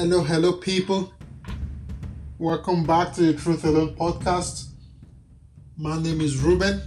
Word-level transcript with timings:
Hello, 0.00 0.22
hello, 0.22 0.54
people. 0.54 1.12
Welcome 2.38 2.84
back 2.84 3.12
to 3.16 3.20
the 3.20 3.34
Truth 3.34 3.64
Alone 3.64 3.94
podcast. 3.96 4.68
My 5.76 6.00
name 6.00 6.22
is 6.22 6.38
Reuben, 6.38 6.80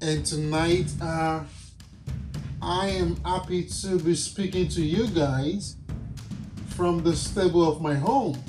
and 0.00 0.24
tonight 0.24 0.92
uh, 1.02 1.42
I 2.62 2.90
am 2.90 3.16
happy 3.24 3.64
to 3.64 3.98
be 3.98 4.14
speaking 4.14 4.68
to 4.68 4.80
you 4.80 5.08
guys 5.08 5.74
from 6.76 7.02
the 7.02 7.16
stable 7.16 7.68
of 7.68 7.82
my 7.82 7.96
home. 7.96 8.40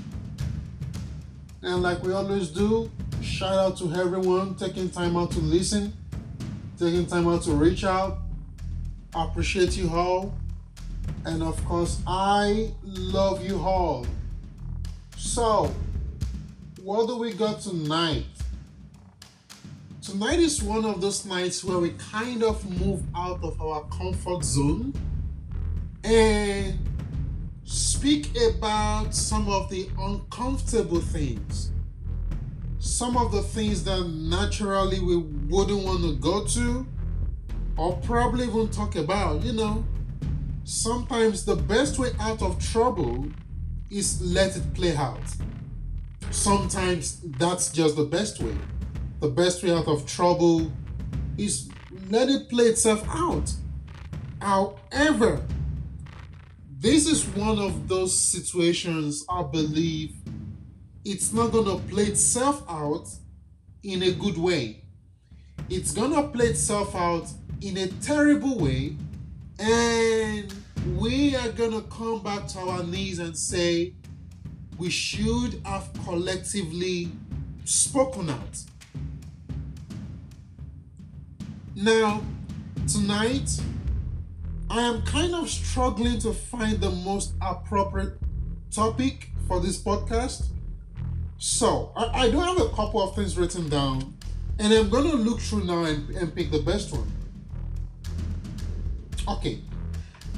And 1.63 1.81
like 1.81 2.03
we 2.03 2.13
always 2.13 2.49
do, 2.49 2.91
shout 3.23 3.57
out 3.57 3.77
to 3.79 3.91
everyone 3.93 4.53
taking 4.57 4.91
time 4.91 5.17
out 5.17 5.31
to 5.31 5.39
listen, 5.39 5.91
taking 6.77 7.07
time 7.07 7.27
out 7.27 7.41
to 7.45 7.53
reach 7.53 7.83
out. 7.83 8.19
I 9.15 9.25
appreciate 9.25 9.75
you 9.75 9.89
all. 9.89 10.35
And 11.25 11.41
of 11.41 11.63
course, 11.65 12.01
I 12.05 12.71
love 12.83 13.43
you 13.43 13.59
all. 13.59 14.05
So, 15.17 15.73
what 16.83 17.07
do 17.07 17.17
we 17.17 17.33
got 17.33 17.61
tonight? 17.61 18.25
Tonight 20.03 20.37
is 20.37 20.61
one 20.61 20.85
of 20.85 21.01
those 21.01 21.25
nights 21.25 21.63
where 21.63 21.79
we 21.79 21.89
kind 22.11 22.43
of 22.43 22.63
move 22.79 23.01
out 23.15 23.43
of 23.43 23.59
our 23.59 23.81
comfort 23.85 24.43
zone 24.43 24.93
and 26.03 26.77
speak 27.63 28.29
about 28.55 29.15
some 29.15 29.49
of 29.49 29.67
the 29.71 29.89
uncomfortable 29.97 31.01
things. 31.01 31.71
Some 32.77 33.17
of 33.17 33.31
the 33.31 33.41
things 33.41 33.83
that 33.85 34.07
naturally 34.07 34.99
we 34.99 35.17
wouldn't 35.17 35.83
want 35.83 36.03
to 36.03 36.15
go 36.17 36.45
to 36.45 36.85
or 37.77 37.97
probably 37.97 38.45
even 38.45 38.69
talk 38.69 38.95
about, 38.95 39.41
you 39.41 39.53
know 39.53 39.83
sometimes 40.65 41.45
the 41.45 41.55
best 41.55 41.99
way 41.99 42.09
out 42.19 42.41
of 42.41 42.59
trouble 42.59 43.27
is 43.91 44.19
let 44.21 44.57
it 44.57 44.73
play 44.73 44.95
out. 44.95 45.21
Sometimes 46.31 47.21
that's 47.37 47.71
just 47.71 47.95
the 47.95 48.03
best 48.03 48.41
way. 48.41 48.57
The 49.21 49.29
best 49.29 49.63
way 49.63 49.71
out 49.71 49.87
of 49.87 50.05
trouble 50.07 50.71
is 51.37 51.69
let 52.09 52.29
it 52.29 52.49
play 52.49 52.65
itself 52.65 53.05
out. 53.09 53.53
However, 54.41 55.45
this 56.79 57.07
is 57.07 57.25
one 57.27 57.59
of 57.59 57.87
those 57.87 58.17
situations 58.17 59.23
I 59.29 59.43
believe 59.43 60.15
it's 61.05 61.31
not 61.31 61.51
going 61.51 61.65
to 61.65 61.77
play 61.87 62.05
itself 62.05 62.63
out 62.67 63.07
in 63.83 64.01
a 64.01 64.11
good 64.11 64.37
way. 64.37 64.83
It's 65.69 65.91
going 65.91 66.13
to 66.13 66.27
play 66.27 66.47
itself 66.47 66.95
out 66.95 67.27
in 67.61 67.77
a 67.77 67.87
terrible 68.01 68.57
way 68.57 68.97
and 69.59 70.53
we 70.97 71.35
are 71.35 71.49
going 71.49 71.71
to 71.71 71.81
come 71.89 72.21
back 72.21 72.47
to 72.47 72.59
our 72.59 72.83
knees 72.83 73.19
and 73.19 73.37
say 73.37 73.93
we 74.77 74.89
should 74.89 75.61
have 75.65 75.89
collectively 76.05 77.09
spoken 77.63 78.29
out. 78.29 78.59
Now, 81.75 82.23
tonight, 82.87 83.49
I 84.69 84.81
am 84.81 85.01
kind 85.03 85.35
of 85.35 85.49
struggling 85.49 86.19
to 86.19 86.33
find 86.33 86.79
the 86.79 86.91
most 86.91 87.33
appropriate 87.41 88.13
topic 88.71 89.29
for 89.47 89.59
this 89.59 89.81
podcast. 89.81 90.47
So, 91.37 91.91
I, 91.95 92.23
I 92.23 92.29
do 92.29 92.39
have 92.39 92.59
a 92.59 92.69
couple 92.69 93.01
of 93.01 93.15
things 93.15 93.37
written 93.37 93.69
down, 93.69 94.17
and 94.59 94.73
I'm 94.73 94.89
going 94.89 95.09
to 95.09 95.17
look 95.17 95.39
through 95.39 95.65
now 95.65 95.83
and, 95.83 96.09
and 96.11 96.33
pick 96.33 96.51
the 96.51 96.61
best 96.61 96.91
one. 96.91 97.11
Okay, 99.27 99.59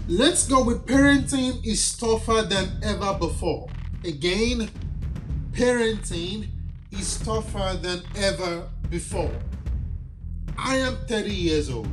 let's 0.07 0.47
go 0.47 0.63
with 0.63 0.85
parenting 0.85 1.65
is 1.65 1.97
tougher 1.97 2.43
than 2.43 2.79
ever 2.81 3.13
before. 3.19 3.67
Again, 4.05 4.69
parenting 5.51 6.47
is 6.91 7.19
tougher 7.19 7.77
than 7.81 8.01
ever 8.15 8.69
before. 8.89 9.33
I 10.57 10.77
am 10.77 10.95
30 11.05 11.29
years 11.29 11.69
old. 11.69 11.89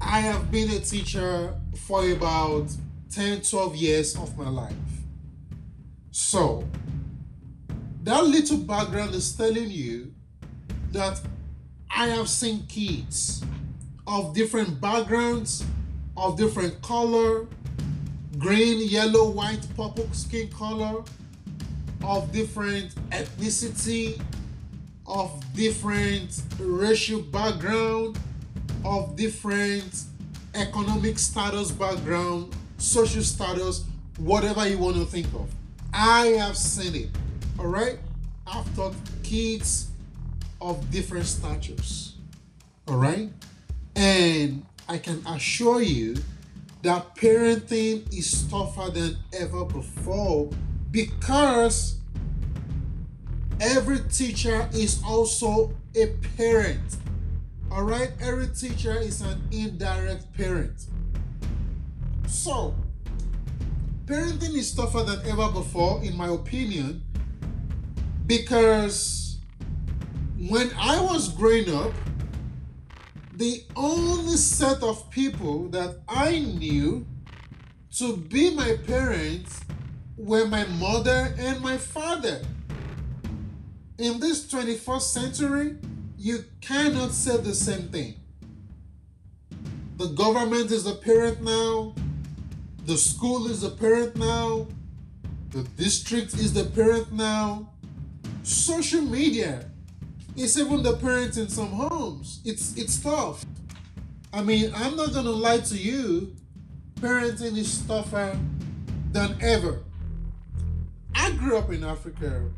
I 0.00 0.20
have 0.20 0.52
been 0.52 0.70
a 0.70 0.78
teacher 0.78 1.52
for 1.76 2.08
about 2.08 2.68
10, 3.10 3.40
12 3.40 3.74
years 3.74 4.16
of 4.16 4.38
my 4.38 4.48
life. 4.48 4.72
So, 6.12 6.64
that 8.04 8.24
little 8.24 8.58
background 8.58 9.16
is 9.16 9.32
telling 9.34 9.68
you 9.68 10.14
that 10.92 11.20
I 11.90 12.06
have 12.06 12.28
seen 12.28 12.66
kids 12.68 13.42
of 14.08 14.32
different 14.32 14.80
backgrounds, 14.80 15.64
of 16.16 16.38
different 16.38 16.80
color, 16.80 17.46
green, 18.38 18.88
yellow, 18.88 19.30
white, 19.30 19.64
purple 19.76 20.08
skin 20.12 20.48
color, 20.48 21.04
of 22.02 22.32
different 22.32 22.94
ethnicity, 23.10 24.20
of 25.06 25.30
different 25.54 26.42
racial 26.58 27.20
background, 27.20 28.18
of 28.82 29.14
different 29.14 30.04
economic 30.54 31.18
status 31.18 31.70
background, 31.70 32.56
social 32.78 33.22
status, 33.22 33.84
whatever 34.16 34.66
you 34.66 34.78
want 34.78 34.96
to 34.96 35.04
think 35.04 35.26
of. 35.34 35.50
I 35.92 36.28
have 36.38 36.56
seen 36.56 36.94
it. 36.94 37.08
All 37.58 37.66
right? 37.66 37.98
I've 38.46 38.74
taught 38.74 38.94
kids 39.22 39.88
of 40.62 40.90
different 40.90 41.26
statures. 41.26 42.14
All 42.86 42.96
right? 42.96 43.28
And 43.98 44.64
I 44.88 44.98
can 44.98 45.26
assure 45.26 45.82
you 45.82 46.14
that 46.82 47.16
parenting 47.16 48.06
is 48.16 48.44
tougher 48.44 48.92
than 48.92 49.16
ever 49.32 49.64
before 49.64 50.50
because 50.92 51.98
every 53.60 53.98
teacher 54.08 54.68
is 54.72 55.02
also 55.04 55.74
a 55.96 56.14
parent. 56.36 56.96
All 57.72 57.82
right? 57.82 58.12
Every 58.20 58.46
teacher 58.46 58.96
is 58.96 59.20
an 59.20 59.42
indirect 59.50 60.32
parent. 60.32 60.86
So, 62.28 62.76
parenting 64.06 64.54
is 64.54 64.72
tougher 64.76 65.02
than 65.02 65.26
ever 65.26 65.50
before, 65.50 66.04
in 66.04 66.16
my 66.16 66.28
opinion, 66.28 67.02
because 68.28 69.38
when 70.48 70.70
I 70.78 71.00
was 71.00 71.30
growing 71.30 71.74
up, 71.74 71.92
the 73.38 73.62
only 73.76 74.36
set 74.36 74.82
of 74.82 75.08
people 75.10 75.68
that 75.68 76.00
I 76.08 76.40
knew 76.40 77.06
to 77.96 78.16
be 78.16 78.52
my 78.52 78.76
parents 78.84 79.60
were 80.16 80.44
my 80.48 80.64
mother 80.64 81.32
and 81.38 81.60
my 81.60 81.78
father. 81.78 82.42
In 83.96 84.18
this 84.18 84.44
21st 84.52 85.02
century, 85.02 85.76
you 86.18 86.44
cannot 86.60 87.12
say 87.12 87.36
the 87.36 87.54
same 87.54 87.88
thing. 87.90 88.16
The 89.98 90.08
government 90.08 90.72
is 90.72 90.86
a 90.88 90.96
parent 90.96 91.40
now, 91.40 91.94
the 92.86 92.96
school 92.96 93.48
is 93.48 93.62
a 93.62 93.70
parent 93.70 94.16
now, 94.16 94.66
the 95.50 95.62
district 95.76 96.34
is 96.34 96.54
the 96.54 96.64
parent 96.64 97.12
now, 97.12 97.70
social 98.42 99.02
media 99.02 99.70
it's 100.38 100.56
even 100.56 100.82
the 100.82 100.96
parents 100.96 101.36
in 101.36 101.48
some 101.48 101.68
homes. 101.68 102.40
It's 102.44 102.76
it's 102.76 103.00
tough. 103.02 103.44
I 104.32 104.42
mean, 104.42 104.72
I'm 104.74 104.96
not 104.96 105.12
gonna 105.12 105.30
lie 105.30 105.58
to 105.58 105.76
you. 105.76 106.34
Parenting 107.00 107.56
is 107.56 107.82
tougher 107.86 108.38
than 109.12 109.36
ever. 109.40 109.80
I 111.14 111.32
grew 111.32 111.56
up 111.58 111.70
in 111.72 111.82
Africa. 111.82 112.48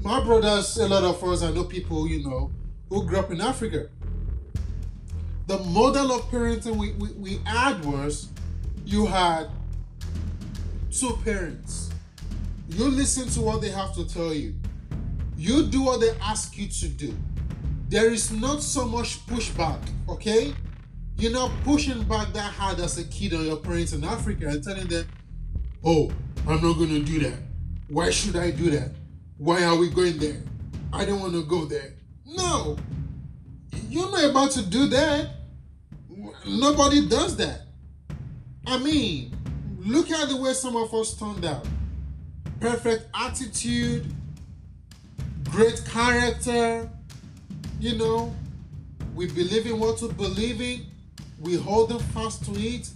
My 0.00 0.22
brothers, 0.22 0.76
a 0.78 0.86
lot 0.86 1.02
of 1.02 1.22
us, 1.24 1.42
I 1.42 1.50
know 1.50 1.64
people, 1.64 2.06
you 2.06 2.22
know, 2.22 2.52
who 2.88 3.04
grew 3.04 3.18
up 3.18 3.32
in 3.32 3.40
Africa. 3.40 3.88
The 5.48 5.58
model 5.58 6.12
of 6.12 6.22
parenting 6.30 6.76
we, 6.76 6.92
we, 6.92 7.10
we 7.12 7.36
had 7.44 7.84
was 7.84 8.28
you 8.84 9.06
had 9.06 9.48
two 10.92 11.18
parents. 11.24 11.90
You 12.68 12.84
listen 12.84 13.28
to 13.30 13.40
what 13.40 13.60
they 13.62 13.70
have 13.70 13.94
to 13.94 14.06
tell 14.06 14.32
you 14.32 14.54
you 15.38 15.62
do 15.62 15.82
what 15.82 16.00
they 16.00 16.10
ask 16.20 16.58
you 16.58 16.66
to 16.66 16.88
do. 16.88 17.16
There 17.88 18.10
is 18.10 18.32
not 18.32 18.60
so 18.60 18.84
much 18.84 19.24
pushback, 19.26 19.78
okay? 20.08 20.52
You're 21.16 21.32
not 21.32 21.52
pushing 21.62 22.02
back 22.02 22.32
that 22.32 22.52
hard 22.52 22.80
as 22.80 22.98
a 22.98 23.04
kid 23.04 23.32
on 23.34 23.46
your 23.46 23.56
parents 23.56 23.92
in 23.92 24.02
Africa 24.02 24.48
and 24.48 24.62
telling 24.62 24.88
them, 24.88 25.06
oh, 25.84 26.10
I'm 26.46 26.60
not 26.60 26.74
going 26.74 26.90
to 26.90 27.04
do 27.04 27.20
that. 27.20 27.38
Why 27.88 28.10
should 28.10 28.34
I 28.34 28.50
do 28.50 28.68
that? 28.70 28.90
Why 29.36 29.62
are 29.62 29.76
we 29.76 29.88
going 29.90 30.18
there? 30.18 30.42
I 30.92 31.04
don't 31.04 31.20
want 31.20 31.34
to 31.34 31.44
go 31.44 31.66
there. 31.66 31.94
No, 32.26 32.76
you're 33.88 34.10
not 34.10 34.24
about 34.24 34.50
to 34.52 34.62
do 34.62 34.86
that. 34.88 35.30
Nobody 36.46 37.08
does 37.08 37.36
that. 37.36 37.62
I 38.66 38.78
mean, 38.78 39.36
look 39.78 40.10
at 40.10 40.28
the 40.28 40.36
way 40.36 40.52
some 40.52 40.76
of 40.76 40.92
us 40.92 41.16
turned 41.16 41.44
out. 41.44 41.66
Perfect 42.60 43.06
attitude, 43.14 44.12
great 45.50 45.82
character. 45.86 46.88
You 47.80 47.96
know, 47.96 48.34
we 49.14 49.26
believe 49.26 49.66
in 49.66 49.78
what 49.78 50.00
we 50.02 50.08
believe 50.12 50.60
in, 50.60 50.86
we 51.40 51.56
hold 51.56 51.90
them 51.90 52.00
fast 52.00 52.44
to 52.46 52.52
it, 52.58 52.88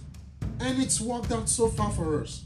and 0.59 0.81
it's 0.81 0.99
worked 0.99 1.31
out 1.31 1.49
so 1.49 1.67
far 1.69 1.91
for 1.91 2.21
us. 2.21 2.43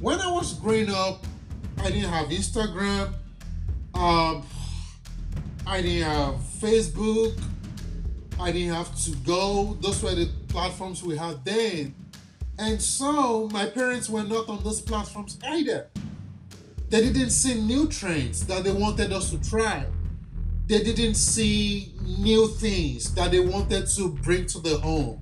when 0.00 0.20
I 0.20 0.30
was 0.30 0.54
growing 0.54 0.90
up, 0.90 1.24
I 1.78 1.90
didn't 1.90 2.10
have 2.10 2.28
Instagram. 2.28 3.12
Um, 3.94 4.44
I 5.66 5.82
didn't 5.82 6.08
have 6.10 6.34
Facebook. 6.60 7.38
I 8.38 8.52
didn't 8.52 8.74
have 8.74 8.94
to 9.04 9.10
go. 9.18 9.76
Those 9.80 10.02
were 10.02 10.14
the 10.14 10.28
platforms 10.48 11.02
we 11.02 11.16
had 11.16 11.44
then. 11.44 11.94
And 12.58 12.80
so 12.80 13.48
my 13.52 13.66
parents 13.66 14.08
were 14.08 14.22
not 14.22 14.48
on 14.48 14.62
those 14.62 14.80
platforms 14.80 15.38
either. 15.44 15.88
They 16.88 17.00
didn't 17.00 17.30
see 17.30 17.60
new 17.60 17.88
trends 17.88 18.46
that 18.46 18.62
they 18.62 18.72
wanted 18.72 19.12
us 19.12 19.30
to 19.30 19.50
try. 19.50 19.86
They 20.66 20.82
didn't 20.82 21.14
see 21.14 21.92
new 22.18 22.48
things 22.48 23.14
that 23.14 23.32
they 23.32 23.40
wanted 23.40 23.88
to 23.88 24.10
bring 24.22 24.46
to 24.46 24.60
the 24.60 24.78
home. 24.78 25.20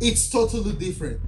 It's 0.00 0.30
totally 0.30 0.72
different. 0.72 1.20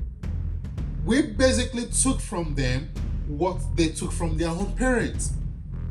We 1.04 1.22
basically 1.22 1.86
took 1.86 2.20
from 2.20 2.54
them 2.54 2.90
what 3.26 3.58
they 3.76 3.88
took 3.88 4.12
from 4.12 4.36
their 4.38 4.48
own 4.48 4.72
parents. 4.72 5.32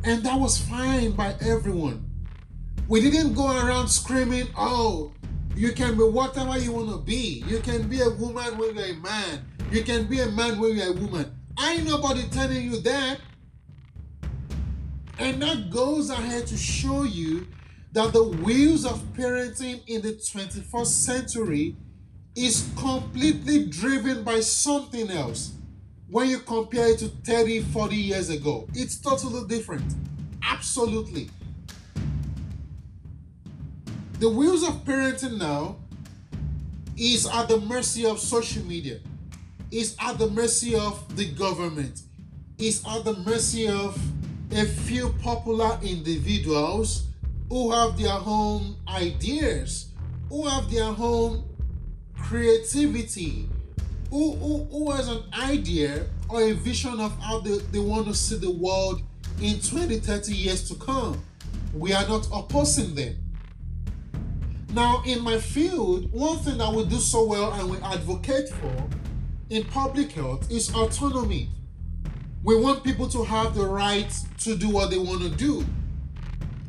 And 0.03 0.23
that 0.23 0.39
was 0.39 0.57
fine 0.57 1.11
by 1.11 1.35
everyone. 1.41 2.03
We 2.87 3.01
didn't 3.01 3.33
go 3.33 3.47
around 3.47 3.89
screaming, 3.89 4.47
oh, 4.57 5.11
you 5.55 5.73
can 5.73 5.97
be 5.97 6.03
whatever 6.03 6.57
you 6.57 6.71
want 6.71 6.89
to 6.89 6.97
be. 6.97 7.43
You 7.47 7.59
can 7.59 7.87
be 7.87 8.01
a 8.01 8.09
woman 8.09 8.57
when 8.57 8.75
you're 8.75 8.85
a 8.85 8.93
man. 8.93 9.45
You 9.71 9.83
can 9.83 10.05
be 10.05 10.19
a 10.21 10.27
man 10.27 10.59
when 10.59 10.75
you're 10.77 10.89
a 10.89 10.93
woman. 10.93 11.31
Ain't 11.59 11.85
nobody 11.85 12.23
telling 12.29 12.61
you 12.61 12.79
that. 12.81 13.19
And 15.19 15.41
that 15.41 15.69
goes 15.71 16.09
ahead 16.09 16.47
to 16.47 16.57
show 16.57 17.03
you 17.03 17.47
that 17.93 18.13
the 18.13 18.23
wheels 18.23 18.85
of 18.85 19.01
parenting 19.13 19.81
in 19.87 20.01
the 20.01 20.13
21st 20.13 20.85
century 20.85 21.75
is 22.35 22.69
completely 22.77 23.65
driven 23.65 24.23
by 24.23 24.39
something 24.39 25.09
else 25.09 25.53
when 26.09 26.29
you 26.29 26.39
compare 26.39 26.91
it 26.91 26.99
to 26.99 27.07
30, 27.07 27.61
40 27.61 27.95
years 27.95 28.29
ago. 28.29 28.67
It's 28.73 28.97
totally 28.97 29.47
different. 29.47 29.95
Absolutely. 30.43 31.29
The 34.19 34.29
wheels 34.29 34.63
of 34.63 34.85
parenting 34.85 35.37
now 35.37 35.77
is 36.95 37.27
at 37.27 37.47
the 37.47 37.59
mercy 37.61 38.05
of 38.05 38.19
social 38.19 38.63
media, 38.65 38.99
is 39.71 39.95
at 39.99 40.17
the 40.17 40.29
mercy 40.29 40.75
of 40.75 41.15
the 41.15 41.25
government, 41.31 42.01
is 42.57 42.83
at 42.87 43.03
the 43.03 43.15
mercy 43.17 43.67
of 43.67 43.99
a 44.51 44.65
few 44.65 45.09
popular 45.21 45.77
individuals 45.83 47.07
who 47.49 47.71
have 47.71 47.97
their 47.97 48.17
own 48.25 48.75
ideas, 48.87 49.91
who 50.29 50.47
have 50.47 50.69
their 50.71 50.93
own 50.97 51.43
creativity, 52.17 53.49
who, 54.09 54.33
who, 54.35 54.63
who 54.65 54.91
has 54.91 55.07
an 55.09 55.23
idea 55.33 56.05
or 56.29 56.41
a 56.41 56.53
vision 56.53 56.99
of 56.99 57.17
how 57.21 57.39
they, 57.39 57.57
they 57.71 57.79
want 57.79 58.07
to 58.07 58.13
see 58.13 58.37
the 58.37 58.51
world 58.51 59.01
in 59.41 59.59
20, 59.59 59.99
30 59.99 60.33
years 60.33 60.67
to 60.69 60.75
come. 60.75 61.21
We 61.73 61.93
are 61.93 62.07
not 62.07 62.27
opposing 62.33 62.95
them. 62.95 63.15
Now, 64.73 65.01
in 65.05 65.21
my 65.21 65.39
field, 65.39 66.11
one 66.11 66.37
thing 66.39 66.57
that 66.57 66.71
we 66.71 66.85
do 66.85 66.97
so 66.97 67.25
well 67.25 67.53
and 67.53 67.69
we 67.69 67.77
advocate 67.79 68.49
for 68.49 68.89
in 69.49 69.63
public 69.65 70.11
health 70.11 70.51
is 70.51 70.73
autonomy. 70.73 71.49
We 72.47 72.55
want 72.55 72.81
people 72.81 73.09
to 73.09 73.25
have 73.25 73.55
the 73.55 73.65
right 73.65 74.09
to 74.39 74.55
do 74.55 74.69
what 74.69 74.89
they 74.89 74.97
want 74.97 75.21
to 75.21 75.29
do. 75.29 75.65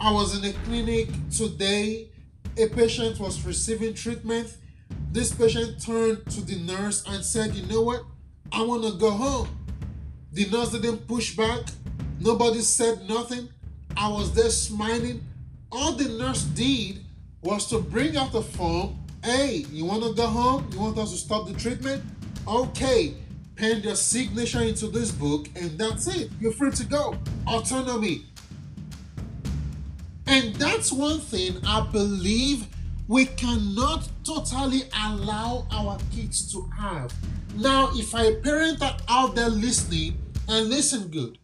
I 0.00 0.10
was 0.10 0.36
in 0.36 0.44
a 0.44 0.52
clinic 0.64 1.08
today. 1.30 2.08
A 2.56 2.66
patient 2.66 3.20
was 3.20 3.46
receiving 3.46 3.94
treatment. 3.94 4.56
This 5.12 5.32
patient 5.32 5.80
turned 5.80 6.28
to 6.30 6.40
the 6.40 6.56
nurse 6.56 7.04
and 7.06 7.24
said, 7.24 7.54
You 7.54 7.64
know 7.72 7.82
what? 7.82 8.02
I 8.50 8.62
want 8.62 8.82
to 8.86 8.98
go 8.98 9.12
home. 9.12 9.56
The 10.32 10.50
nurse 10.50 10.72
didn't 10.72 11.06
push 11.06 11.36
back. 11.36 11.66
Nobody 12.18 12.60
said 12.62 13.08
nothing. 13.08 13.48
I 13.96 14.08
was 14.08 14.34
there 14.34 14.50
smiling. 14.50 15.24
All 15.70 15.92
the 15.92 16.08
nurse 16.08 16.42
did 16.42 17.04
was 17.40 17.70
to 17.70 17.78
bring 17.78 18.16
out 18.16 18.32
the 18.32 18.42
form. 18.42 18.98
Hey, 19.22 19.64
you 19.70 19.84
want 19.84 20.02
to 20.02 20.12
go 20.12 20.26
home? 20.26 20.68
You 20.72 20.80
want 20.80 20.98
us 20.98 21.12
to 21.12 21.18
stop 21.18 21.46
the 21.46 21.54
treatment? 21.54 22.02
Okay, 22.48 23.14
pen 23.58 23.82
your 23.82 23.96
signature 23.96 24.62
into 24.62 24.86
this 24.86 25.10
book, 25.10 25.48
and 25.56 25.76
that's 25.76 26.06
it. 26.06 26.30
You're 26.40 26.52
free 26.52 26.70
to 26.70 26.84
go. 26.84 27.16
Autonomy. 27.46 28.24
And 30.26 30.54
that's 30.54 30.92
one 30.92 31.18
thing 31.18 31.56
I 31.66 31.86
believe 31.90 32.68
we 33.08 33.24
cannot 33.26 34.08
totally 34.22 34.82
allow 35.04 35.66
our 35.72 35.98
kids 36.14 36.52
to 36.52 36.70
have. 36.78 37.12
Now, 37.56 37.90
if 37.94 38.14
I 38.14 38.34
parent 38.34 38.80
are 38.80 38.96
out 39.08 39.34
there 39.34 39.48
listening, 39.48 40.16
and 40.48 40.68
listen 40.68 41.08
good, 41.08 41.36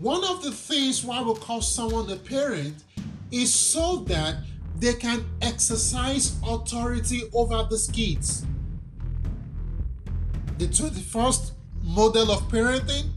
one 0.00 0.24
of 0.24 0.42
the 0.42 0.50
things 0.50 1.04
why 1.04 1.22
we 1.22 1.34
call 1.34 1.60
someone 1.62 2.10
a 2.10 2.16
parent 2.16 2.74
is 3.30 3.54
so 3.54 3.98
that 4.08 4.38
they 4.80 4.94
can 4.94 5.24
exercise 5.40 6.36
authority 6.44 7.22
over 7.32 7.62
the 7.70 7.90
kids 7.92 8.44
the 10.58 10.66
21st 10.66 11.52
model 11.82 12.30
of 12.30 12.42
parenting 12.48 13.10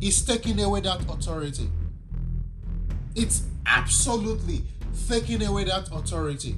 is 0.00 0.22
taking 0.22 0.60
away 0.60 0.80
that 0.80 1.00
authority. 1.08 1.70
It's 3.14 3.44
absolutely 3.66 4.62
taking 5.08 5.42
away 5.42 5.64
that 5.64 5.88
authority. 5.92 6.56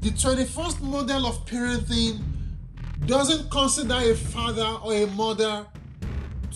The 0.00 0.10
21st 0.10 0.82
model 0.82 1.26
of 1.26 1.44
parenting 1.46 2.20
doesn't 3.06 3.50
consider 3.50 3.94
a 3.94 4.14
father 4.14 4.78
or 4.84 4.94
a 4.94 5.06
mother 5.08 5.66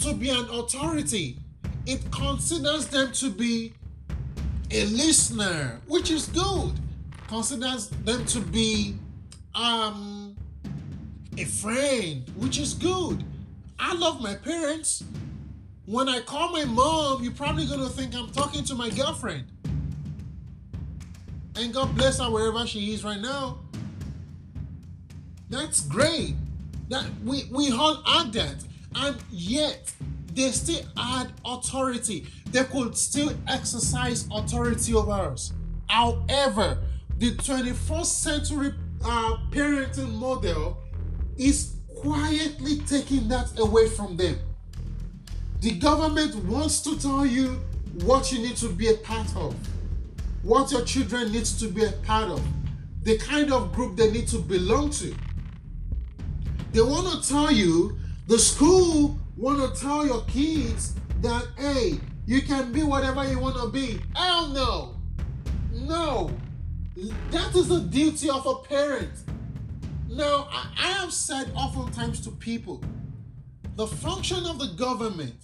to 0.00 0.14
be 0.14 0.30
an 0.30 0.48
authority. 0.50 1.36
It 1.86 2.10
considers 2.12 2.86
them 2.86 3.12
to 3.12 3.30
be 3.30 3.72
a 4.70 4.84
listener, 4.86 5.80
which 5.88 6.10
is 6.10 6.26
good. 6.26 6.72
Considers 7.26 7.88
them 7.88 8.24
to 8.26 8.40
be 8.40 8.96
um 9.54 10.36
a 11.38 11.44
friend, 11.44 12.28
which 12.36 12.58
is 12.58 12.74
good. 12.74 13.24
I 13.78 13.94
love 13.94 14.20
my 14.20 14.34
parents. 14.34 15.04
When 15.86 16.08
I 16.08 16.20
call 16.20 16.52
my 16.52 16.64
mom, 16.64 17.22
you're 17.22 17.32
probably 17.32 17.66
gonna 17.66 17.88
think 17.88 18.14
I'm 18.14 18.30
talking 18.30 18.64
to 18.64 18.74
my 18.74 18.90
girlfriend. 18.90 19.46
And 21.56 21.72
God 21.74 21.94
bless 21.96 22.18
her 22.18 22.30
wherever 22.30 22.66
she 22.66 22.92
is 22.92 23.04
right 23.04 23.20
now. 23.20 23.58
That's 25.48 25.80
great. 25.80 26.36
That 26.88 27.06
we, 27.24 27.44
we 27.50 27.72
all 27.72 28.02
add 28.06 28.32
that. 28.34 28.64
And 28.94 29.16
yet 29.30 29.92
they 30.34 30.50
still 30.50 30.82
add 30.96 31.32
authority. 31.44 32.26
They 32.50 32.64
could 32.64 32.96
still 32.96 33.32
exercise 33.48 34.28
authority 34.32 34.94
over 34.94 35.12
us. 35.12 35.52
However, 35.88 36.78
the 37.18 37.32
21st 37.32 38.04
century 38.06 38.74
uh, 39.04 39.36
parenting 39.50 40.12
model 40.14 40.78
is 41.36 41.76
quietly 42.00 42.78
taking 42.80 43.28
that 43.28 43.58
away 43.58 43.88
from 43.88 44.16
them. 44.16 44.38
The 45.60 45.72
government 45.72 46.34
wants 46.44 46.80
to 46.82 46.98
tell 46.98 47.26
you 47.26 47.60
what 48.04 48.32
you 48.32 48.38
need 48.38 48.56
to 48.56 48.68
be 48.68 48.88
a 48.88 48.94
part 48.94 49.34
of, 49.36 49.54
what 50.42 50.72
your 50.72 50.84
children 50.84 51.32
needs 51.32 51.58
to 51.60 51.68
be 51.68 51.84
a 51.84 51.92
part 51.92 52.30
of, 52.30 52.42
the 53.02 53.18
kind 53.18 53.52
of 53.52 53.72
group 53.72 53.96
they 53.96 54.10
need 54.10 54.28
to 54.28 54.38
belong 54.38 54.90
to. 54.90 55.14
They 56.72 56.80
want 56.80 57.22
to 57.22 57.28
tell 57.28 57.52
you, 57.52 57.98
the 58.26 58.38
school 58.38 59.18
want 59.36 59.74
to 59.74 59.80
tell 59.80 60.06
your 60.06 60.22
kids 60.24 60.94
that, 61.20 61.46
hey, 61.58 62.00
you 62.26 62.42
can 62.42 62.72
be 62.72 62.82
whatever 62.82 63.28
you 63.28 63.38
want 63.38 63.56
to 63.56 63.68
be. 63.68 64.00
Hell 64.14 64.48
no. 64.48 64.96
No. 65.72 66.30
That 67.30 67.54
is 67.54 67.68
the 67.68 67.80
duty 67.80 68.28
of 68.28 68.46
a 68.46 68.56
parent. 68.56 69.10
Now, 70.08 70.48
I, 70.50 70.68
I 70.76 70.88
have 71.00 71.12
said 71.12 71.50
oftentimes 71.54 72.20
to 72.22 72.30
people 72.30 72.82
the 73.76 73.86
function 73.86 74.44
of 74.44 74.58
the 74.58 74.74
government, 74.76 75.36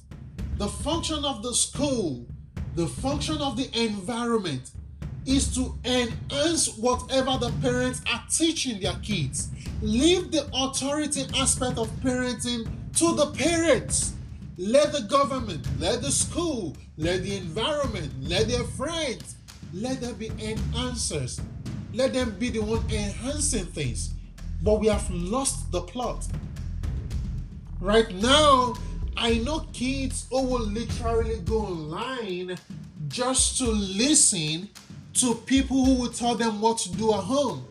the 0.58 0.68
function 0.68 1.24
of 1.24 1.42
the 1.42 1.54
school, 1.54 2.26
the 2.74 2.86
function 2.86 3.38
of 3.38 3.56
the 3.56 3.70
environment 3.80 4.70
is 5.24 5.54
to 5.54 5.78
enhance 5.84 6.76
whatever 6.76 7.38
the 7.38 7.52
parents 7.62 8.02
are 8.12 8.22
teaching 8.30 8.78
their 8.80 8.96
kids. 9.02 9.48
Leave 9.80 10.30
the 10.30 10.46
authority 10.52 11.24
aspect 11.38 11.78
of 11.78 11.88
parenting 12.02 12.68
to 12.96 13.14
the 13.14 13.32
parents. 13.32 14.12
Let 14.58 14.92
the 14.92 15.02
government, 15.02 15.66
let 15.78 16.02
the 16.02 16.10
school, 16.10 16.76
let 16.98 17.22
the 17.22 17.36
environment, 17.36 18.12
let 18.20 18.48
their 18.48 18.64
friends 18.64 19.35
let 19.72 20.00
there 20.00 20.14
be 20.14 20.30
answers. 20.76 21.40
Let 21.92 22.12
them 22.12 22.36
be 22.38 22.50
the 22.50 22.60
one 22.60 22.82
enhancing 22.90 23.66
things. 23.66 24.14
But 24.62 24.80
we 24.80 24.88
have 24.88 25.08
lost 25.10 25.70
the 25.72 25.80
plot. 25.80 26.26
Right 27.80 28.12
now, 28.14 28.74
I 29.16 29.38
know 29.38 29.66
kids 29.72 30.26
who 30.30 30.42
will 30.42 30.66
literally 30.66 31.38
go 31.40 31.60
online 31.60 32.56
just 33.08 33.58
to 33.58 33.66
listen 33.66 34.68
to 35.14 35.34
people 35.34 35.84
who 35.84 35.94
will 35.94 36.12
tell 36.12 36.34
them 36.34 36.60
what 36.60 36.78
to 36.78 36.92
do 36.92 37.12
at 37.14 37.20
home. 37.20 37.66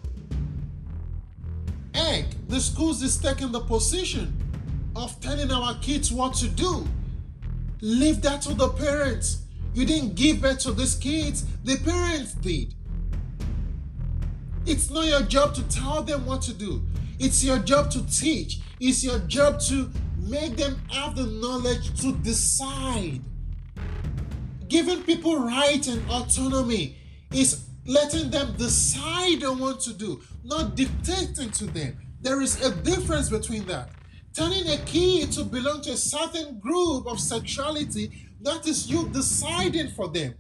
Egg, 1.94 2.26
the 2.48 2.60
schools 2.60 3.02
is 3.04 3.18
taking 3.18 3.52
the 3.52 3.60
position 3.60 4.36
of 4.96 5.20
telling 5.22 5.52
our 5.52 5.76
kids 5.80 6.12
what 6.12 6.34
to 6.36 6.48
do. 6.48 6.88
Leave 7.82 8.22
that 8.22 8.42
to 8.42 8.54
the 8.54 8.70
parents. 8.70 9.45
You 9.76 9.86
didn't 9.86 10.16
give 10.16 10.42
birth 10.42 10.60
to 10.60 10.72
these 10.72 10.96
kids, 10.96 11.46
the 11.66 11.76
parents 11.76 12.34
did. 12.36 12.74
It's 14.66 14.90
not 14.90 15.06
your 15.06 15.24
job 15.24 15.54
to 15.56 15.64
tell 15.64 16.02
them 16.02 16.26
what 16.26 16.42
to 16.44 16.54
do. 16.54 16.82
It's 17.20 17.44
your 17.44 17.60
job 17.60 17.92
to 17.92 18.06
teach. 18.08 18.62
It's 18.80 19.04
your 19.04 19.20
job 19.20 19.60
to 19.68 19.92
make 20.18 20.56
them 20.56 20.82
have 20.92 21.18
the 21.18 21.26
knowledge 21.26 22.00
to 22.02 22.14
decide. 22.14 23.20
Giving 24.70 25.04
people 25.04 25.40
right 25.40 25.86
and 25.88 26.10
autonomy 26.10 26.96
is 27.34 27.66
letting 27.86 28.30
them 28.32 28.56
decide 28.58 29.44
on 29.44 29.60
what 29.60 29.82
to 29.82 29.94
do, 29.94 30.22
not 30.46 30.76
dictating 30.76 31.52
to 31.52 31.66
them. 31.66 31.98
There 32.22 32.42
is 32.42 32.62
a 32.62 32.74
difference 32.74 33.30
between 33.30 33.66
that. 33.66 33.90
Telling 34.34 34.68
a 34.70 34.78
kid 34.86 35.32
to 35.34 35.44
belong 35.44 35.82
to 35.82 35.92
a 35.92 35.98
certain 35.98 36.60
group 36.60 37.08
of 37.08 37.20
sexuality, 37.20 38.25
that 38.46 38.68
is 38.68 38.90
you 38.90 39.10
deciding 39.10 39.90
for 39.90 40.08
them. 40.08 40.36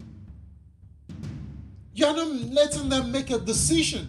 You're 1.93 2.15
not 2.15 2.27
letting 2.27 2.89
them 2.89 3.11
make 3.11 3.31
a 3.31 3.39
decision. 3.39 4.07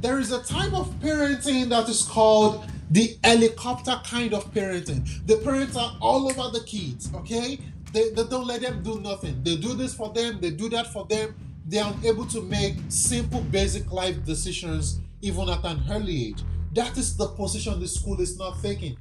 There 0.00 0.18
is 0.18 0.32
a 0.32 0.42
type 0.42 0.72
of 0.72 0.88
parenting 1.00 1.68
that 1.70 1.88
is 1.88 2.02
called 2.02 2.66
the 2.90 3.16
helicopter 3.24 4.00
kind 4.04 4.34
of 4.34 4.52
parenting. 4.52 5.26
The 5.26 5.36
parents 5.38 5.76
are 5.76 5.96
all 6.00 6.28
over 6.30 6.56
the 6.56 6.64
kids, 6.64 7.10
okay? 7.14 7.58
They, 7.92 8.10
they 8.10 8.24
don't 8.24 8.46
let 8.46 8.60
them 8.60 8.82
do 8.82 9.00
nothing. 9.00 9.42
They 9.42 9.56
do 9.56 9.74
this 9.74 9.94
for 9.94 10.12
them, 10.12 10.40
they 10.40 10.50
do 10.50 10.68
that 10.70 10.92
for 10.92 11.06
them. 11.06 11.34
They 11.66 11.78
are 11.78 11.92
unable 11.92 12.26
to 12.26 12.42
make 12.42 12.76
simple, 12.88 13.40
basic 13.40 13.90
life 13.90 14.24
decisions 14.24 15.00
even 15.22 15.48
at 15.48 15.64
an 15.64 15.82
early 15.90 16.28
age. 16.28 16.42
That 16.74 16.98
is 16.98 17.16
the 17.16 17.28
position 17.28 17.80
the 17.80 17.88
school 17.88 18.20
is 18.20 18.38
not 18.38 18.60
taking. 18.62 18.98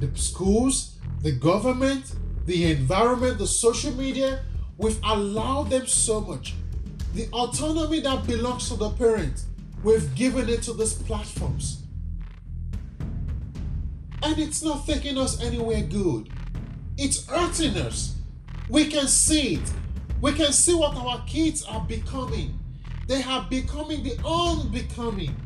The 0.00 0.10
schools, 0.14 0.98
the 1.22 1.32
government, 1.32 2.14
the 2.44 2.70
environment, 2.70 3.38
the 3.38 3.46
social 3.46 3.92
media, 3.92 4.42
we've 4.78 5.00
allowed 5.04 5.70
them 5.70 5.86
so 5.86 6.20
much. 6.20 6.54
The 7.14 7.28
autonomy 7.32 8.00
that 8.00 8.26
belongs 8.26 8.68
to 8.68 8.76
the 8.76 8.90
parents, 8.90 9.46
we've 9.82 10.14
given 10.14 10.48
it 10.48 10.62
to 10.64 10.74
these 10.74 10.94
platforms. 10.94 11.82
And 14.22 14.38
it's 14.38 14.62
not 14.62 14.86
taking 14.86 15.18
us 15.18 15.42
anywhere 15.42 15.82
good. 15.82 16.28
It's 16.98 17.26
hurting 17.26 17.76
us. 17.76 18.16
We 18.68 18.86
can 18.86 19.06
see 19.06 19.54
it. 19.54 19.72
We 20.20 20.32
can 20.32 20.52
see 20.52 20.74
what 20.74 20.96
our 20.96 21.24
kids 21.26 21.64
are 21.64 21.82
becoming. 21.82 22.58
They 23.06 23.22
are 23.22 23.46
becoming 23.48 24.02
the 24.02 24.18
unbecoming. 24.26 25.36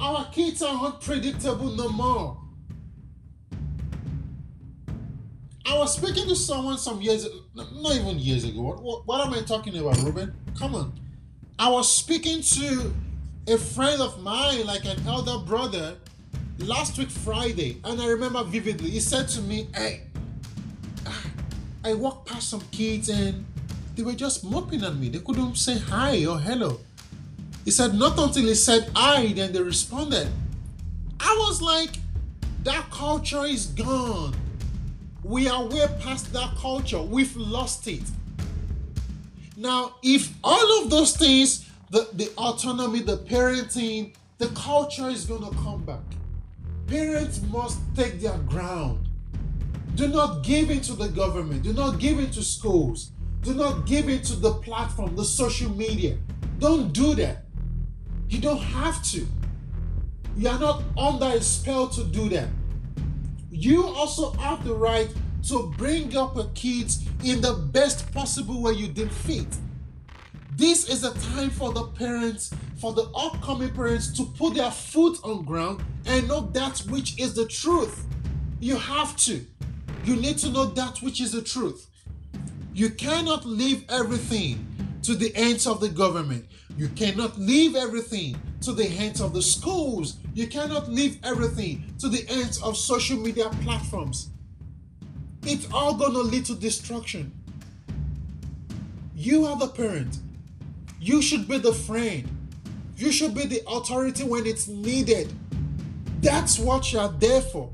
Our 0.00 0.26
kids 0.30 0.62
are 0.62 0.86
unpredictable 0.86 1.70
no 1.70 1.88
more. 1.88 2.41
I 5.72 5.78
was 5.78 5.94
speaking 5.94 6.28
to 6.28 6.36
someone 6.36 6.76
some 6.76 7.00
years, 7.00 7.26
not 7.54 7.96
even 7.96 8.18
years 8.18 8.44
ago. 8.44 8.60
What, 8.60 9.06
what, 9.06 9.26
am 9.26 9.32
I 9.32 9.40
talking 9.40 9.74
about, 9.78 9.96
Reuben? 10.02 10.34
Come 10.58 10.74
on. 10.74 10.92
I 11.58 11.70
was 11.70 11.90
speaking 11.90 12.42
to 12.42 12.92
a 13.48 13.56
friend 13.56 14.02
of 14.02 14.20
mine, 14.22 14.66
like 14.66 14.84
an 14.84 14.98
elder 15.06 15.38
brother, 15.46 15.96
last 16.58 16.98
week 16.98 17.08
Friday, 17.08 17.80
and 17.84 18.02
I 18.02 18.06
remember 18.06 18.44
vividly. 18.44 18.90
He 18.90 19.00
said 19.00 19.28
to 19.28 19.40
me, 19.40 19.68
"Hey, 19.74 20.02
I 21.82 21.94
walked 21.94 22.28
past 22.28 22.50
some 22.50 22.62
kids 22.70 23.08
and 23.08 23.46
they 23.96 24.02
were 24.02 24.12
just 24.12 24.44
moping 24.44 24.84
at 24.84 24.94
me. 24.96 25.08
They 25.08 25.20
couldn't 25.20 25.56
say 25.56 25.78
hi 25.78 26.26
or 26.26 26.38
hello." 26.38 26.80
He 27.64 27.70
said, 27.70 27.94
"Not 27.94 28.18
until 28.18 28.42
he 28.42 28.54
said 28.54 28.90
hi, 28.94 29.32
then 29.32 29.52
they 29.54 29.62
responded." 29.62 30.28
I 31.18 31.34
was 31.48 31.62
like, 31.62 31.96
"That 32.62 32.90
culture 32.90 33.46
is 33.46 33.66
gone. 33.68 34.36
We 35.24 35.48
are 35.48 35.64
way 35.64 35.86
past 36.00 36.32
that 36.32 36.56
culture. 36.56 37.00
We've 37.00 37.36
lost 37.36 37.86
it." 37.88 38.02
Now, 39.56 39.94
if 40.02 40.32
all 40.42 40.82
of 40.82 40.90
those 40.90 41.16
things, 41.16 41.68
the, 41.90 42.08
the 42.14 42.30
autonomy, 42.36 43.00
the 43.00 43.18
parenting, 43.18 44.14
the 44.38 44.48
culture 44.48 45.08
is 45.08 45.24
going 45.24 45.44
to 45.44 45.56
come 45.58 45.84
back. 45.84 46.00
Parents 46.86 47.40
must 47.50 47.78
take 47.94 48.20
their 48.20 48.38
ground. 48.38 49.08
Do 49.94 50.08
not 50.08 50.42
give 50.42 50.70
in 50.70 50.80
to 50.82 50.94
the 50.94 51.08
government. 51.08 51.62
Do 51.62 51.72
not 51.72 52.00
give 52.00 52.18
in 52.18 52.30
to 52.30 52.42
schools. 52.42 53.12
Do 53.42 53.54
not 53.54 53.86
give 53.86 54.08
in 54.08 54.22
to 54.22 54.36
the 54.36 54.54
platform, 54.54 55.14
the 55.16 55.24
social 55.24 55.70
media. 55.70 56.16
Don't 56.58 56.92
do 56.92 57.14
that. 57.16 57.44
You 58.28 58.40
don't 58.40 58.60
have 58.60 59.02
to. 59.12 59.26
You 60.36 60.48
are 60.48 60.58
not 60.58 60.82
under 60.96 61.26
a 61.26 61.40
spell 61.42 61.88
to 61.88 62.04
do 62.04 62.28
that. 62.30 62.48
You 63.54 63.86
also 63.86 64.32
have 64.32 64.64
the 64.64 64.74
right 64.74 65.10
to 65.48 65.70
bring 65.76 66.16
up 66.16 66.36
your 66.36 66.48
kids 66.54 67.04
in 67.22 67.42
the 67.42 67.52
best 67.52 68.10
possible 68.10 68.62
way 68.62 68.72
you 68.72 68.88
deem 68.88 69.10
fit. 69.10 69.46
This 70.56 70.88
is 70.88 71.04
a 71.04 71.12
time 71.34 71.50
for 71.50 71.70
the 71.70 71.84
parents, 71.88 72.54
for 72.76 72.94
the 72.94 73.02
upcoming 73.14 73.68
parents 73.74 74.10
to 74.16 74.24
put 74.24 74.54
their 74.54 74.70
foot 74.70 75.18
on 75.22 75.44
ground 75.44 75.84
and 76.06 76.28
know 76.28 76.40
that 76.52 76.78
which 76.88 77.20
is 77.20 77.34
the 77.34 77.46
truth. 77.46 78.06
You 78.58 78.76
have 78.76 79.16
to. 79.18 79.44
You 80.04 80.16
need 80.16 80.38
to 80.38 80.48
know 80.48 80.64
that 80.64 81.02
which 81.02 81.20
is 81.20 81.32
the 81.32 81.42
truth. 81.42 81.86
You 82.72 82.88
cannot 82.88 83.44
leave 83.44 83.84
everything 83.90 84.66
to 85.02 85.14
the 85.14 85.30
hands 85.36 85.66
of 85.66 85.78
the 85.78 85.90
government. 85.90 86.46
You 86.78 86.88
cannot 86.88 87.38
leave 87.38 87.76
everything 87.76 88.40
to 88.62 88.72
the 88.72 88.86
hands 88.86 89.20
of 89.20 89.34
the 89.34 89.42
schools. 89.42 90.16
You 90.34 90.46
cannot 90.46 90.88
leave 90.88 91.18
everything 91.22 91.94
to 91.98 92.08
the 92.08 92.24
hands 92.26 92.62
of 92.62 92.76
social 92.76 93.18
media 93.18 93.50
platforms. 93.62 94.30
It's 95.44 95.66
all 95.72 95.94
going 95.94 96.12
to 96.12 96.20
lead 96.20 96.46
to 96.46 96.54
destruction. 96.54 97.32
You 99.14 99.44
are 99.46 99.58
the 99.58 99.68
parent. 99.68 100.18
You 101.00 101.20
should 101.20 101.48
be 101.48 101.58
the 101.58 101.72
friend. 101.72 102.28
You 102.96 103.12
should 103.12 103.34
be 103.34 103.46
the 103.46 103.62
authority 103.68 104.24
when 104.24 104.46
it's 104.46 104.68
needed. 104.68 105.32
That's 106.20 106.58
what 106.58 106.92
you 106.92 107.00
are 107.00 107.12
there 107.18 107.42
for. 107.42 107.70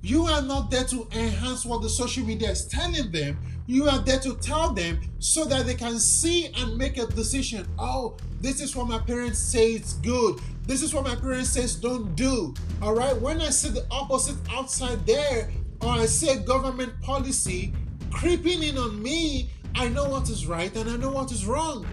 You 0.00 0.26
are 0.26 0.40
not 0.40 0.70
there 0.70 0.84
to 0.84 1.08
enhance 1.12 1.66
what 1.66 1.82
the 1.82 1.88
social 1.88 2.24
media 2.24 2.50
is 2.52 2.66
telling 2.66 3.10
them. 3.10 3.36
You 3.66 3.88
are 3.88 3.98
there 3.98 4.20
to 4.20 4.36
tell 4.36 4.72
them 4.72 5.00
so 5.18 5.44
that 5.44 5.66
they 5.66 5.74
can 5.74 5.98
see 5.98 6.46
and 6.56 6.78
make 6.78 6.96
a 6.96 7.06
decision. 7.06 7.66
Oh, 7.78 8.16
this 8.40 8.60
is 8.60 8.74
what 8.74 8.88
my 8.88 8.98
parents 8.98 9.38
say 9.38 9.72
it's 9.72 9.94
good. 9.94 10.40
This 10.68 10.82
is 10.82 10.92
what 10.92 11.04
my 11.04 11.14
parents 11.14 11.48
says 11.48 11.76
don't 11.76 12.14
do. 12.14 12.52
All 12.82 12.94
right. 12.94 13.18
When 13.18 13.40
I 13.40 13.48
see 13.48 13.70
the 13.70 13.86
opposite 13.90 14.36
outside 14.50 15.06
there, 15.06 15.50
or 15.80 15.92
I 15.92 16.04
see 16.04 16.34
government 16.40 16.92
policy 17.00 17.72
creeping 18.12 18.62
in 18.62 18.76
on 18.76 19.02
me, 19.02 19.48
I 19.74 19.88
know 19.88 20.06
what 20.10 20.28
is 20.28 20.46
right 20.46 20.74
and 20.76 20.90
I 20.90 20.96
know 20.98 21.10
what 21.10 21.32
is 21.32 21.46
wrong. 21.46 21.86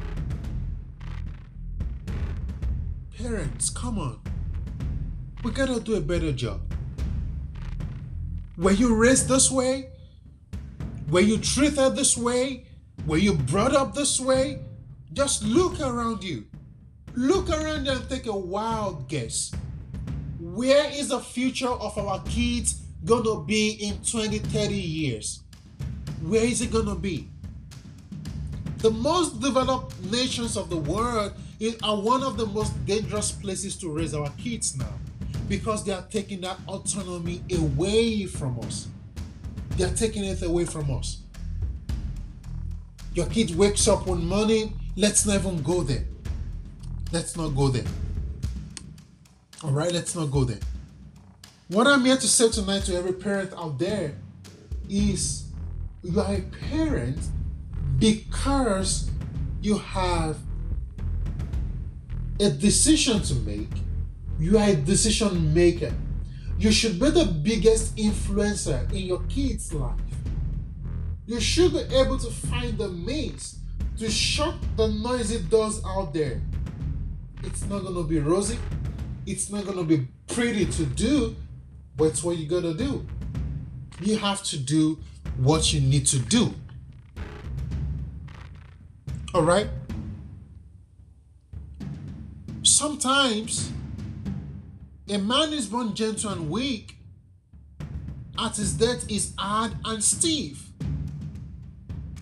Parents, 3.17 3.69
come 3.69 3.97
on. 3.97 4.19
We 5.41 5.51
gotta 5.51 5.79
do 5.79 5.95
a 5.95 6.01
better 6.01 6.33
job. 6.33 6.59
Were 8.57 8.71
you 8.71 8.93
raised 8.93 9.29
this 9.29 9.49
way? 9.49 9.91
Were 11.09 11.21
you 11.21 11.37
treated 11.37 11.95
this 11.95 12.17
way? 12.17 12.65
Were 13.07 13.19
you 13.19 13.35
brought 13.35 13.73
up 13.73 13.95
this 13.95 14.19
way? 14.19 14.59
Just 15.13 15.45
look 15.45 15.79
around 15.79 16.25
you. 16.25 16.43
Look 17.15 17.49
around 17.49 17.87
and 17.87 18.09
take 18.09 18.25
a 18.25 18.35
wild 18.35 19.07
guess. 19.07 19.53
Where 20.37 20.91
is 20.91 21.09
the 21.09 21.19
future 21.19 21.69
of 21.69 21.97
our 21.97 22.21
kids 22.23 22.81
gonna 23.05 23.41
be 23.41 23.71
in 23.71 24.03
20, 24.03 24.39
30 24.39 24.75
years? 24.75 25.41
Where 26.23 26.43
is 26.43 26.61
it 26.61 26.71
gonna 26.71 26.95
be? 26.95 27.29
The 28.79 28.91
most 28.91 29.39
developed 29.39 30.03
nations 30.11 30.57
of 30.57 30.69
the 30.69 30.75
world 30.75 31.33
are 31.83 31.95
one 32.01 32.21
of 32.21 32.35
the 32.35 32.47
most 32.47 32.85
dangerous 32.85 33.31
places 33.31 33.77
to 33.77 33.89
raise 33.89 34.13
our 34.13 34.29
kids 34.31 34.75
now 34.77 34.93
because 35.47 35.85
they 35.85 35.93
are 35.93 36.05
taking 36.11 36.41
that 36.41 36.59
autonomy 36.67 37.41
away 37.53 38.25
from 38.25 38.59
us. 38.59 38.89
They 39.77 39.85
are 39.85 39.95
taking 39.95 40.25
it 40.25 40.41
away 40.41 40.65
from 40.65 40.93
us. 40.93 41.21
Your 43.13 43.27
kid 43.27 43.55
wakes 43.55 43.87
up 43.87 44.05
one 44.05 44.25
morning, 44.25 44.77
let's 44.97 45.25
not 45.25 45.35
even 45.35 45.61
go 45.63 45.81
there. 45.81 46.03
Let's 47.11 47.37
not 47.37 47.49
go 47.49 47.69
there. 47.69 47.85
All 49.63 49.71
right, 49.71 49.91
let's 49.91 50.15
not 50.15 50.31
go 50.31 50.43
there. 50.43 50.59
What 51.67 51.87
I'm 51.87 52.05
here 52.05 52.17
to 52.17 52.27
say 52.27 52.49
tonight 52.49 52.83
to 52.83 52.95
every 52.95 53.13
parent 53.13 53.53
out 53.53 53.79
there 53.79 54.15
is 54.89 55.45
you 56.03 56.19
are 56.19 56.33
a 56.33 56.41
parent 56.69 57.17
because 57.97 59.09
you 59.61 59.77
have 59.77 60.37
a 62.39 62.49
decision 62.49 63.21
to 63.23 63.35
make. 63.35 63.69
You 64.37 64.57
are 64.57 64.69
a 64.69 64.75
decision 64.75 65.53
maker. 65.53 65.93
You 66.57 66.71
should 66.71 66.99
be 66.99 67.09
the 67.09 67.25
biggest 67.25 67.95
influencer 67.95 68.89
in 68.91 69.05
your 69.05 69.21
kid's 69.23 69.73
life. 69.73 69.99
You 71.25 71.39
should 71.39 71.73
be 71.73 71.79
able 71.95 72.19
to 72.19 72.29
find 72.29 72.77
the 72.77 72.89
means 72.89 73.59
to 73.97 74.09
shut 74.09 74.55
the 74.77 74.87
noisy 74.87 75.39
doors 75.39 75.81
out 75.85 76.13
there. 76.13 76.41
It's 77.43 77.65
not 77.65 77.83
going 77.83 77.95
to 77.95 78.03
be 78.03 78.19
rosy. 78.19 78.57
It's 79.25 79.49
not 79.49 79.65
going 79.65 79.77
to 79.77 79.83
be 79.83 80.07
pretty 80.27 80.65
to 80.65 80.85
do, 80.85 81.35
but 81.95 82.05
it's 82.05 82.23
what 82.23 82.37
you 82.37 82.47
got 82.47 82.61
to 82.61 82.73
do. 82.73 83.05
You 84.01 84.17
have 84.17 84.43
to 84.43 84.57
do 84.57 84.99
what 85.37 85.73
you 85.73 85.81
need 85.81 86.05
to 86.07 86.19
do. 86.19 86.53
All 89.33 89.41
right? 89.41 89.67
Sometimes 92.63 93.71
a 95.09 95.17
man 95.17 95.53
is 95.53 95.67
born 95.67 95.93
gentle 95.93 96.31
and 96.31 96.49
weak, 96.49 96.95
at 98.39 98.55
his 98.55 98.73
death 98.73 99.09
is 99.09 99.33
hard 99.37 99.73
and 99.85 100.03
stiff. 100.03 100.69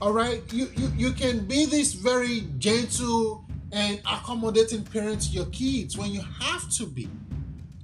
All 0.01 0.11
right, 0.11 0.41
you, 0.51 0.69
you 0.75 0.91
you 0.97 1.11
can 1.13 1.45
be 1.45 1.65
this 1.65 1.93
very 1.93 2.43
gentle 2.57 3.42
and 3.73 3.99
accommodating 3.99 4.83
parents 4.83 5.27
to 5.27 5.33
your 5.33 5.47
kids 5.47 5.97
when 5.97 6.11
you 6.11 6.21
have 6.39 6.69
to 6.69 6.85
be. 6.85 7.09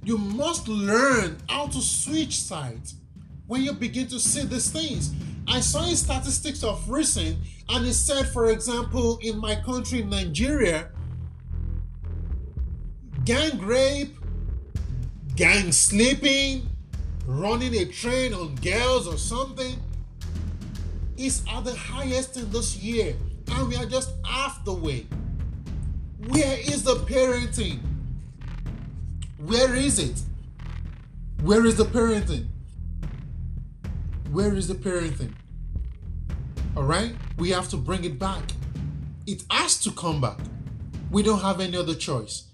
You 0.04 0.16
must 0.16 0.68
learn 0.68 1.36
how 1.48 1.66
to 1.66 1.80
switch 1.80 2.40
sides 2.40 2.94
when 3.48 3.62
you 3.62 3.72
begin 3.72 4.06
to 4.06 4.20
see 4.20 4.44
these 4.44 4.70
things. 4.70 5.12
I 5.48 5.58
saw 5.58 5.84
in 5.88 5.96
statistics 5.96 6.62
of 6.62 6.88
recent, 6.88 7.36
and 7.68 7.84
it 7.84 7.94
said, 7.94 8.28
for 8.28 8.50
example, 8.50 9.18
in 9.20 9.36
my 9.38 9.56
country, 9.56 10.04
Nigeria, 10.04 10.88
gang 13.24 13.58
rape, 13.58 14.16
gang 15.34 15.72
sleeping, 15.72 16.68
running 17.26 17.74
a 17.74 17.84
train 17.84 18.32
on 18.32 18.54
girls 18.56 19.08
or 19.08 19.18
something 19.18 19.76
is 21.16 21.42
at 21.52 21.64
the 21.64 21.74
highest 21.74 22.36
in 22.36 22.50
this 22.52 22.76
year, 22.76 23.16
and 23.50 23.68
we 23.68 23.76
are 23.76 23.86
just 23.86 24.14
half 24.24 24.64
the 24.64 24.72
way. 24.72 25.04
Where 26.28 26.58
is 26.58 26.82
the 26.82 26.96
parenting? 26.96 27.80
Where 29.38 29.74
is 29.74 29.98
it? 29.98 30.20
Where 31.42 31.64
is 31.64 31.76
the 31.76 31.84
parenting? 31.84 32.48
Where 34.30 34.54
is 34.54 34.68
the 34.68 34.74
parenting? 34.74 35.32
All 36.76 36.84
right, 36.84 37.14
we 37.38 37.50
have 37.50 37.68
to 37.70 37.76
bring 37.76 38.04
it 38.04 38.18
back. 38.18 38.42
It 39.26 39.42
has 39.50 39.80
to 39.82 39.90
come 39.92 40.20
back. 40.20 40.38
We 41.10 41.22
don't 41.22 41.40
have 41.40 41.60
any 41.60 41.76
other 41.76 41.94
choice. 41.94 42.44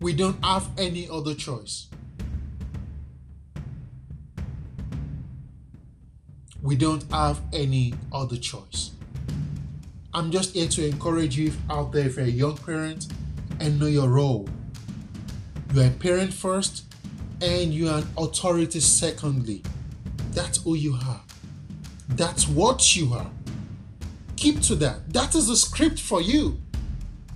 We 0.00 0.12
don't 0.12 0.44
have 0.44 0.68
any 0.76 1.08
other 1.08 1.34
choice. 1.34 1.86
we 6.66 6.74
don't 6.74 7.04
have 7.12 7.40
any 7.52 7.94
other 8.12 8.36
choice. 8.36 8.90
I'm 10.16 10.30
just 10.30 10.54
here 10.54 10.66
to 10.66 10.86
encourage 10.86 11.36
you 11.36 11.52
out 11.68 11.92
there 11.92 12.06
if 12.06 12.16
you're 12.16 12.24
a 12.24 12.28
young 12.28 12.56
parent 12.56 13.08
and 13.60 13.78
know 13.78 13.84
your 13.84 14.08
role. 14.08 14.48
You're 15.74 15.88
a 15.88 15.90
parent 15.90 16.32
first 16.32 16.84
and 17.42 17.74
you're 17.74 17.98
an 17.98 18.06
authority 18.16 18.80
secondly. 18.80 19.62
That's 20.30 20.56
who 20.56 20.74
you 20.74 20.94
are. 21.06 21.20
That's 22.08 22.48
what 22.48 22.96
you 22.96 23.12
are. 23.12 23.30
Keep 24.36 24.62
to 24.62 24.74
that. 24.76 25.12
That 25.12 25.34
is 25.34 25.48
the 25.48 25.56
script 25.56 26.00
for 26.00 26.22
you. 26.22 26.62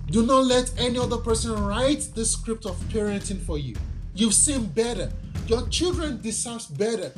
Do 0.09 0.25
not 0.25 0.45
let 0.45 0.73
any 0.79 0.97
other 0.97 1.17
person 1.17 1.63
write 1.63 2.09
the 2.15 2.25
script 2.25 2.65
of 2.65 2.75
parenting 2.89 3.41
for 3.41 3.59
you. 3.59 3.75
You've 4.15 4.33
seen 4.33 4.65
better. 4.65 5.11
Your 5.45 5.67
children 5.67 6.19
deserve 6.19 6.65
better. 6.79 7.11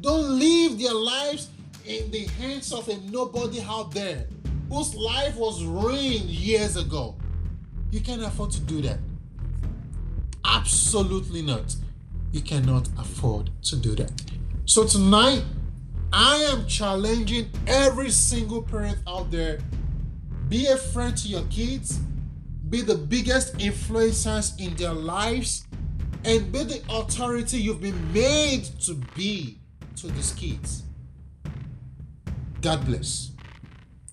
Don't 0.00 0.38
leave 0.38 0.78
their 0.78 0.94
lives 0.94 1.48
in 1.84 2.12
the 2.12 2.26
hands 2.38 2.72
of 2.72 2.88
a 2.88 2.96
nobody 3.10 3.60
out 3.60 3.90
there 3.90 4.28
whose 4.68 4.94
life 4.94 5.36
was 5.36 5.64
ruined 5.64 6.30
years 6.30 6.76
ago. 6.76 7.16
You 7.90 8.00
can't 8.00 8.22
afford 8.22 8.50
to 8.52 8.60
do 8.60 8.82
that. 8.82 8.98
Absolutely 10.44 11.42
not. 11.42 11.74
You 12.32 12.40
cannot 12.42 12.88
afford 12.98 13.50
to 13.64 13.76
do 13.76 13.94
that. 13.96 14.12
So 14.66 14.84
tonight, 14.84 15.44
I 16.12 16.36
am 16.50 16.66
challenging 16.66 17.50
every 17.66 18.10
single 18.10 18.62
parent 18.62 18.98
out 19.06 19.30
there 19.30 19.60
be 20.48 20.66
a 20.66 20.76
friend 20.76 21.14
to 21.18 21.28
your 21.28 21.42
kids, 21.50 21.98
be 22.70 22.80
the 22.80 22.94
biggest 22.94 23.58
influencers 23.58 24.58
in 24.58 24.74
their 24.76 24.94
lives, 24.94 25.66
and 26.24 26.50
be 26.50 26.64
the 26.64 26.82
authority 26.88 27.58
you've 27.58 27.82
been 27.82 28.12
made 28.12 28.64
to 28.80 28.94
be 29.14 29.58
to 29.96 30.08
these 30.08 30.32
kids. 30.32 30.84
God 32.62 32.84
bless. 32.86 33.32